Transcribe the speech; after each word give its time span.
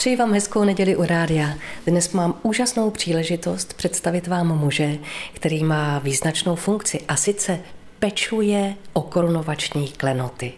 Přeji 0.00 0.16
vám 0.16 0.32
hezkou 0.32 0.64
neděli 0.64 0.96
u 0.96 1.02
rádia. 1.02 1.54
Dnes 1.86 2.12
mám 2.12 2.34
úžasnou 2.42 2.90
příležitost 2.90 3.74
představit 3.74 4.26
vám 4.26 4.58
muže, 4.58 4.98
který 5.32 5.64
má 5.64 5.98
význačnou 5.98 6.54
funkci 6.54 7.00
a 7.08 7.16
sice 7.16 7.60
pečuje 7.98 8.74
o 8.92 9.00
korunovační 9.00 9.88
klenoty. 9.88 10.52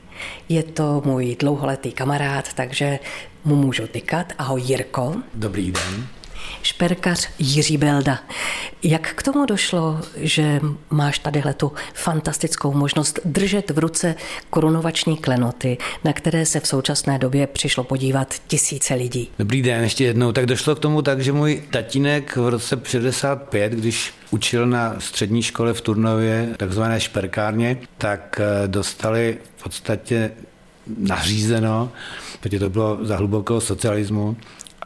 Je 0.48 0.62
to 0.62 1.02
můj 1.04 1.36
dlouholetý 1.38 1.92
kamarád, 1.92 2.52
takže 2.52 2.98
mu 3.44 3.56
můžu 3.56 3.86
tykat. 3.86 4.32
Ahoj 4.38 4.62
Jirko. 4.62 5.14
Dobrý 5.34 5.72
den 5.72 6.06
šperkař 6.62 7.28
Jiří 7.38 7.76
Belda. 7.76 8.18
Jak 8.82 9.14
k 9.14 9.22
tomu 9.22 9.46
došlo, 9.46 10.00
že 10.16 10.60
máš 10.90 11.18
tadyhle 11.18 11.54
tu 11.54 11.72
fantastickou 11.94 12.72
možnost 12.72 13.20
držet 13.24 13.70
v 13.70 13.78
ruce 13.78 14.14
korunovační 14.50 15.16
klenoty, 15.16 15.78
na 16.04 16.12
které 16.12 16.46
se 16.46 16.60
v 16.60 16.66
současné 16.66 17.18
době 17.18 17.46
přišlo 17.46 17.84
podívat 17.84 18.34
tisíce 18.46 18.94
lidí? 18.94 19.30
Dobrý 19.38 19.62
den, 19.62 19.82
ještě 19.82 20.04
jednou. 20.04 20.32
Tak 20.32 20.46
došlo 20.46 20.74
k 20.74 20.78
tomu 20.78 21.02
tak, 21.02 21.20
že 21.20 21.32
můj 21.32 21.62
tatínek 21.70 22.36
v 22.36 22.48
roce 22.48 22.80
65, 22.84 23.72
když 23.72 24.14
učil 24.30 24.66
na 24.66 24.94
střední 24.98 25.42
škole 25.42 25.74
v 25.74 25.80
Turnově, 25.80 26.48
takzvané 26.56 27.00
šperkárně, 27.00 27.76
tak 27.98 28.40
eh, 28.40 28.68
dostali 28.68 29.38
v 29.56 29.62
podstatě 29.62 30.30
nařízeno, 30.98 31.92
protože 32.40 32.58
to 32.58 32.70
bylo 32.70 32.98
za 33.02 33.16
hlubokého 33.16 33.60
socialismu, 33.60 34.36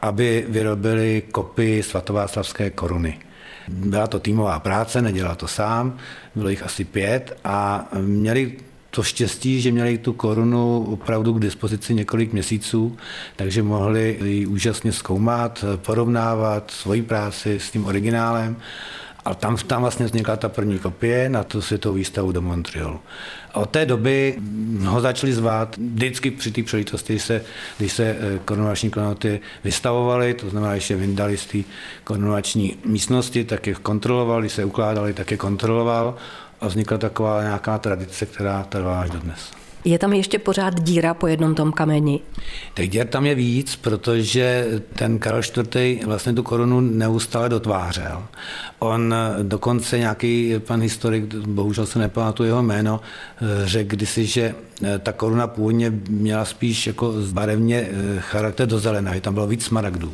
aby 0.01 0.45
vyrobili 0.49 1.23
kopii 1.31 1.83
svatováclavské 1.83 2.69
koruny. 2.69 3.19
Byla 3.67 4.07
to 4.07 4.19
týmová 4.19 4.59
práce, 4.59 5.01
nedělal 5.01 5.35
to 5.35 5.47
sám, 5.47 5.97
bylo 6.35 6.49
jich 6.49 6.63
asi 6.63 6.83
pět 6.83 7.37
a 7.43 7.87
měli 8.01 8.57
to 8.89 9.03
štěstí, 9.03 9.61
že 9.61 9.71
měli 9.71 9.97
tu 9.97 10.13
korunu 10.13 10.83
opravdu 10.83 11.33
k 11.33 11.39
dispozici 11.39 11.93
několik 11.93 12.33
měsíců, 12.33 12.97
takže 13.35 13.63
mohli 13.63 14.19
ji 14.23 14.45
úžasně 14.45 14.91
zkoumat, 14.91 15.65
porovnávat 15.75 16.71
svoji 16.71 17.01
práci 17.01 17.59
s 17.59 17.71
tím 17.71 17.85
originálem 17.85 18.57
a 19.27 19.33
tam, 19.33 19.57
tam 19.57 19.81
vlastně 19.81 20.05
vznikla 20.05 20.35
ta 20.35 20.49
první 20.49 20.79
kopie 20.79 21.29
na 21.29 21.43
tu 21.43 21.61
světovou 21.61 21.95
výstavu 21.95 22.31
do 22.31 22.41
Montrealu. 22.41 22.99
A 23.53 23.59
od 23.59 23.69
té 23.69 23.85
doby 23.85 24.35
ho 24.85 25.01
začali 25.01 25.33
zvát 25.33 25.77
vždycky 25.77 26.31
při 26.31 26.51
té 26.51 26.63
příležitosti, 26.63 27.13
když 27.13 27.23
se, 27.23 27.43
když 27.77 27.93
se 27.93 28.03
eh, 28.03 28.39
korunovační 28.45 28.89
klenoty 28.89 29.39
vystavovaly, 29.63 30.33
to 30.33 30.49
znamená, 30.49 30.77
že 30.77 30.95
vyndali 30.95 31.37
z 31.37 31.45
té 31.45 31.57
korunovační 32.03 32.77
místnosti, 32.85 33.43
tak 33.43 33.67
je 33.67 33.75
kontroloval, 33.75 34.41
když 34.41 34.53
se 34.53 34.65
ukládali, 34.65 35.13
tak 35.13 35.31
je 35.31 35.37
kontroloval 35.37 36.15
a 36.61 36.67
vznikla 36.67 36.97
taková 36.97 37.41
nějaká 37.41 37.77
tradice, 37.77 38.25
která 38.25 38.63
trvá 38.63 39.01
až 39.01 39.09
do 39.09 39.19
dnes. 39.19 39.51
Je 39.85 39.99
tam 39.99 40.13
ještě 40.13 40.39
pořád 40.39 40.81
díra 40.81 41.13
po 41.13 41.27
jednom 41.27 41.55
tom 41.55 41.71
kameni? 41.71 42.19
Tak 42.73 42.89
dír 42.89 43.07
tam 43.07 43.25
je 43.25 43.35
víc, 43.35 43.75
protože 43.75 44.67
ten 44.95 45.19
Karel 45.19 45.41
IV. 45.75 46.05
vlastně 46.05 46.33
tu 46.33 46.43
korunu 46.43 46.79
neustále 46.79 47.49
dotvářel. 47.49 48.23
On 48.79 49.15
dokonce 49.41 49.99
nějaký 49.99 50.55
pan 50.59 50.81
historik, 50.81 51.35
bohužel 51.35 51.85
se 51.85 51.99
nepamatuju 51.99 52.47
jeho 52.47 52.63
jméno, 52.63 52.99
řekl 53.65 53.89
kdysi, 53.89 54.25
že 54.25 54.55
ta 55.03 55.11
koruna 55.11 55.47
původně 55.47 55.93
měla 56.09 56.45
spíš 56.45 56.87
jako 56.87 57.13
barevně 57.31 57.89
eh, 57.91 58.19
charakter 58.19 58.67
do 58.67 58.79
zelená, 58.79 59.13
že 59.13 59.21
tam 59.21 59.33
bylo 59.33 59.47
víc 59.47 59.65
smaragdů. 59.65 60.13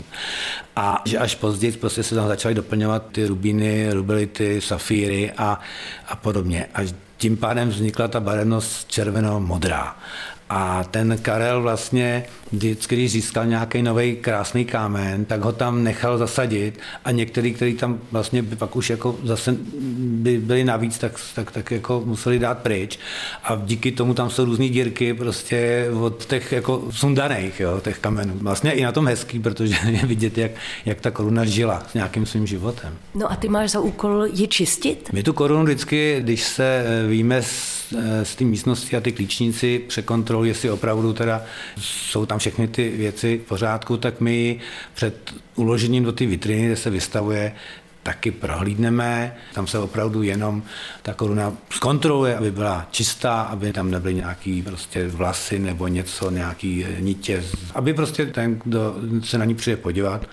A 0.75 1.01
že 1.05 1.17
až 1.17 1.35
později 1.35 1.71
prostě 1.71 2.03
se 2.03 2.15
tam 2.15 2.27
začaly 2.27 2.55
doplňovat 2.55 3.05
ty 3.11 3.25
rubíny, 3.27 3.93
rubelity, 3.93 4.61
safíry 4.61 5.31
a, 5.37 5.59
a 6.07 6.15
podobně. 6.33 6.65
Až 6.73 6.93
tím 7.17 7.37
pádem 7.37 7.69
vznikla 7.69 8.07
ta 8.07 8.19
barevnost 8.19 8.87
červeno-modrá. 8.89 9.95
A 10.55 10.83
ten 10.91 11.17
Karel 11.21 11.61
vlastně 11.61 12.25
vždycky, 12.51 12.95
když 12.95 13.11
získal 13.11 13.45
nějaký 13.45 13.81
nový 13.81 14.15
krásný 14.15 14.65
kámen, 14.65 15.25
tak 15.25 15.41
ho 15.41 15.51
tam 15.51 15.83
nechal 15.83 16.17
zasadit 16.17 16.79
a 17.05 17.11
některý, 17.11 17.53
který 17.53 17.73
tam 17.73 17.99
vlastně 18.11 18.41
by 18.41 18.55
pak 18.55 18.75
už 18.75 18.89
jako 18.89 19.15
zase 19.23 19.55
by 19.97 20.37
byli 20.37 20.63
navíc, 20.63 20.97
tak, 20.97 21.19
tak, 21.35 21.51
tak 21.51 21.71
jako 21.71 22.01
museli 22.05 22.39
dát 22.39 22.57
pryč. 22.57 22.99
A 23.43 23.61
díky 23.65 23.91
tomu 23.91 24.13
tam 24.13 24.29
jsou 24.29 24.45
různé 24.45 24.69
dírky 24.69 25.13
prostě 25.13 25.87
od 26.01 26.25
těch 26.25 26.51
jako 26.51 26.83
sundaných, 26.91 27.59
jo, 27.59 27.79
těch 27.83 27.99
kamenů. 27.99 28.33
Vlastně 28.41 28.71
i 28.71 28.83
na 28.83 28.91
tom 28.91 29.07
hezký, 29.07 29.39
protože 29.39 29.75
je 29.89 30.05
vidět, 30.05 30.37
jak, 30.37 30.51
jak 30.85 31.01
ta 31.01 31.11
koruna 31.11 31.45
žila 31.45 31.83
s 31.91 31.93
nějakým 31.93 32.25
svým 32.25 32.47
životem. 32.47 32.93
No 33.15 33.31
a 33.31 33.35
ty 33.35 33.49
máš 33.49 33.71
za 33.71 33.79
úkol 33.79 34.25
ji 34.33 34.47
čistit? 34.47 35.09
My 35.13 35.23
tu 35.23 35.33
korunu 35.33 35.63
vždycky, 35.63 36.17
když 36.19 36.43
se 36.43 36.85
eh, 36.85 37.07
víme 37.07 37.37
eh, 37.37 37.43
z 38.23 38.35
té 38.35 38.43
místnosti 38.43 38.97
a 38.97 39.01
ty 39.01 39.11
klíčníci 39.11 39.79
překontrolují, 39.87 40.49
jestli 40.49 40.69
opravdu 40.69 41.13
teda 41.13 41.43
jsou 41.79 42.25
tam 42.25 42.39
všechny 42.39 42.67
ty 42.67 42.89
věci 42.89 43.41
v 43.45 43.47
pořádku, 43.47 43.97
tak 43.97 44.19
my 44.19 44.59
před 44.93 45.33
uložením 45.55 46.03
do 46.03 46.11
té 46.11 46.25
vitriny, 46.25 46.65
kde 46.65 46.75
se 46.75 46.89
vystavuje, 46.89 47.53
taky 48.03 48.31
prohlídneme. 48.31 49.35
Tam 49.53 49.67
se 49.67 49.79
opravdu 49.79 50.23
jenom 50.23 50.63
ta 51.01 51.13
koruna 51.13 51.53
zkontroluje, 51.69 52.37
aby 52.37 52.51
byla 52.51 52.87
čistá, 52.91 53.41
aby 53.41 53.73
tam 53.73 53.91
nebyly 53.91 54.13
nějaký 54.13 54.61
prostě 54.61 55.07
vlasy 55.07 55.59
nebo 55.59 55.87
něco, 55.87 56.31
nějaký 56.31 56.85
nitě, 56.99 57.43
aby 57.75 57.93
prostě 57.93 58.25
ten, 58.25 58.59
kdo 58.63 58.95
se 59.23 59.37
na 59.37 59.45
ní 59.45 59.55
přijde 59.55 59.77
podívat, 59.77 60.25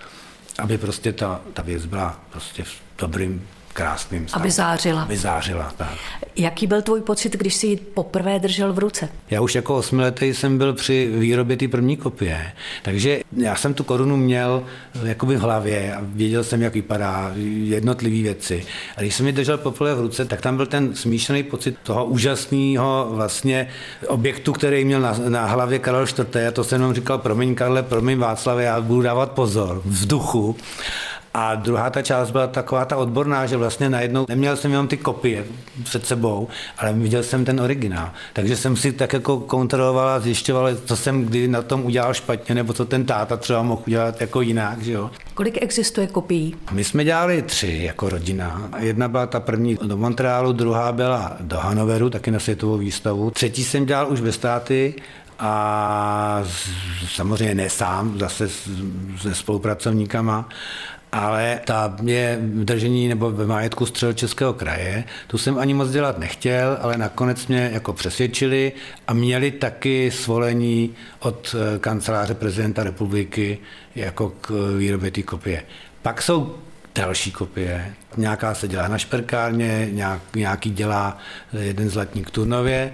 aby 0.57 0.77
prostě 0.77 1.13
ta, 1.13 1.41
ta 1.53 1.61
věc 1.61 1.85
byla 1.85 2.19
prostě 2.31 2.63
v 2.63 2.81
dobrým 2.97 3.41
krásným 3.71 4.27
stavu. 4.27 4.41
Aby 4.41 4.51
zářila. 4.51 5.01
Aby 5.01 5.17
zářila, 5.17 5.73
tak. 5.77 5.91
Jaký 6.35 6.67
byl 6.67 6.81
tvůj 6.81 7.01
pocit, 7.01 7.35
když 7.35 7.55
jsi 7.55 7.67
ji 7.67 7.75
poprvé 7.77 8.39
držel 8.39 8.73
v 8.73 8.79
ruce? 8.79 9.09
Já 9.29 9.41
už 9.41 9.55
jako 9.55 9.75
osmiletý 9.75 10.33
jsem 10.33 10.57
byl 10.57 10.73
při 10.73 11.11
výrobě 11.13 11.57
té 11.57 11.67
první 11.67 11.97
kopie, 11.97 12.51
takže 12.81 13.19
já 13.37 13.55
jsem 13.55 13.73
tu 13.73 13.83
korunu 13.83 14.17
měl 14.17 14.63
jakoby 15.03 15.35
v 15.35 15.39
hlavě 15.39 15.95
a 15.95 16.01
věděl 16.03 16.43
jsem, 16.43 16.61
jak 16.61 16.73
vypadá 16.73 17.31
jednotlivé 17.63 18.21
věci. 18.21 18.65
A 18.97 19.01
když 19.01 19.15
jsem 19.15 19.27
ji 19.27 19.33
držel 19.33 19.57
poprvé 19.57 19.95
v 19.95 20.01
ruce, 20.01 20.25
tak 20.25 20.41
tam 20.41 20.57
byl 20.57 20.65
ten 20.65 20.95
smíšený 20.95 21.43
pocit 21.43 21.77
toho 21.83 22.05
úžasného 22.05 23.07
vlastně 23.11 23.67
objektu, 24.07 24.53
který 24.53 24.85
měl 24.85 25.01
na, 25.01 25.15
na 25.29 25.45
hlavě 25.45 25.79
Karel 25.79 26.03
IV. 26.03 26.35
A 26.47 26.51
to 26.51 26.63
jsem 26.63 26.81
jenom 26.81 26.93
říkal, 26.93 27.17
promiň 27.17 27.55
Karle, 27.55 27.83
promiň 27.83 28.17
Václavě, 28.19 28.65
já 28.65 28.81
budu 28.81 29.01
dávat 29.01 29.31
pozor 29.31 29.81
v 29.85 30.07
duchu. 30.07 30.55
A 31.33 31.55
druhá 31.55 31.89
ta 31.89 32.01
část 32.01 32.31
byla 32.31 32.47
taková 32.47 32.85
ta 32.85 32.97
odborná, 32.97 33.45
že 33.45 33.57
vlastně 33.57 33.89
najednou 33.89 34.25
neměl 34.29 34.57
jsem 34.57 34.71
jenom 34.71 34.87
ty 34.87 34.97
kopie 34.97 35.45
před 35.83 36.05
sebou, 36.05 36.47
ale 36.77 36.93
viděl 36.93 37.23
jsem 37.23 37.45
ten 37.45 37.61
originál. 37.61 38.09
Takže 38.33 38.57
jsem 38.57 38.75
si 38.75 38.91
tak 38.91 39.13
jako 39.13 39.39
kontroloval 39.39 40.09
a 40.09 40.19
zjišťoval, 40.19 40.75
co 40.85 40.95
jsem 40.95 41.25
kdy 41.25 41.47
na 41.47 41.61
tom 41.61 41.85
udělal 41.85 42.13
špatně, 42.13 42.55
nebo 42.55 42.73
co 42.73 42.85
ten 42.85 43.05
táta 43.05 43.37
třeba 43.37 43.63
mohl 43.63 43.81
udělat 43.87 44.21
jako 44.21 44.41
jinak. 44.41 44.81
Že 44.81 44.91
jo. 44.91 45.11
Kolik 45.33 45.63
existuje 45.63 46.07
kopií? 46.07 46.55
My 46.71 46.83
jsme 46.83 47.03
dělali 47.03 47.41
tři 47.41 47.79
jako 47.83 48.09
rodina. 48.09 48.69
Jedna 48.79 49.07
byla 49.07 49.25
ta 49.25 49.39
první 49.39 49.77
do 49.83 49.97
Montrealu, 49.97 50.51
druhá 50.51 50.91
byla 50.91 51.37
do 51.39 51.57
Hanoveru, 51.57 52.09
taky 52.09 52.31
na 52.31 52.39
světovou 52.39 52.77
výstavu. 52.77 53.31
Třetí 53.31 53.63
jsem 53.63 53.85
dělal 53.85 54.11
už 54.11 54.21
ve 54.21 54.31
státy 54.31 54.93
a 55.39 56.43
samozřejmě 57.07 57.55
ne 57.55 57.69
sám, 57.69 58.19
zase 58.19 58.49
se 59.21 59.35
spolupracovníkama 59.35 60.49
ale 61.11 61.59
ta 61.65 61.95
mě 62.01 62.39
v 62.41 62.65
držení 62.65 63.07
nebo 63.07 63.31
ve 63.31 63.45
majetku 63.45 63.85
střel 63.85 64.13
Českého 64.13 64.53
kraje, 64.53 65.03
tu 65.27 65.37
jsem 65.37 65.59
ani 65.59 65.73
moc 65.73 65.91
dělat 65.91 66.19
nechtěl, 66.19 66.77
ale 66.81 66.97
nakonec 66.97 67.47
mě 67.47 67.69
jako 67.73 67.93
přesvědčili 67.93 68.71
a 69.07 69.13
měli 69.13 69.51
taky 69.51 70.11
svolení 70.11 70.95
od 71.19 71.55
eh, 71.55 71.79
kanceláře 71.79 72.33
prezidenta 72.33 72.83
republiky 72.83 73.57
jako 73.95 74.33
k 74.41 74.75
výrobě 74.77 75.11
té 75.11 75.21
kopie. 75.21 75.63
Pak 76.01 76.21
jsou 76.21 76.55
další 76.95 77.31
kopie. 77.31 77.93
Nějaká 78.17 78.53
se 78.53 78.67
dělá 78.67 78.87
na 78.87 78.97
šperkárně, 78.97 79.89
nějak, 79.91 80.21
nějaký 80.35 80.69
dělá 80.69 81.17
jeden 81.59 81.89
zlatník 81.89 82.29
Turnově, 82.29 82.93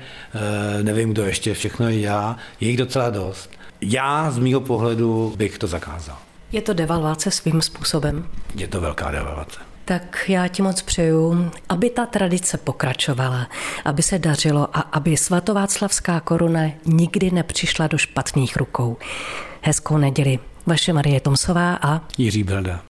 nevím, 0.81 1.11
kdo 1.11 1.25
ještě 1.25 1.53
všechno 1.53 1.91
dělá, 1.91 2.38
je 2.59 2.67
jich 2.67 2.77
docela 2.77 3.09
dost. 3.09 3.50
Já 3.81 4.31
z 4.31 4.38
mýho 4.38 4.61
pohledu 4.61 5.33
bych 5.38 5.57
to 5.57 5.67
zakázal. 5.67 6.26
Je 6.52 6.62
to 6.62 6.74
devalvace 6.74 7.31
svým 7.31 7.62
způsobem? 7.62 8.27
Je 8.56 8.68
to 8.68 8.81
velká 8.81 9.12
devalvace. 9.12 9.60
Tak 9.86 10.25
já 10.27 10.48
ti 10.48 10.62
moc 10.62 10.81
přeju, 10.81 11.51
aby 11.69 11.89
ta 11.89 12.06
tradice 12.06 12.57
pokračovala, 12.57 13.48
aby 13.86 14.04
se 14.04 14.19
dařilo 14.19 14.77
a 14.77 14.80
aby 14.80 15.18
svatováclavská 15.18 16.19
koruna 16.19 16.62
nikdy 16.86 17.31
nepřišla 17.31 17.88
do 17.88 17.98
špatných 17.98 18.57
rukou. 18.57 18.98
Hezkou 19.62 19.98
neděli. 19.98 20.39
Vaše 20.66 20.94
Marie 20.94 21.19
Tomsová 21.19 21.80
a 21.81 22.01
Jiří 22.18 22.44
Belda. 22.44 22.81